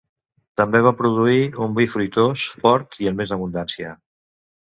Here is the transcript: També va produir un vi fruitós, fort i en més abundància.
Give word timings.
També 0.61 0.79
va 0.87 0.93
produir 1.01 1.43
un 1.65 1.75
vi 1.79 1.85
fruitós, 1.95 2.47
fort 2.63 2.99
i 3.05 3.09
en 3.11 3.19
més 3.21 3.35
abundància. 3.39 3.93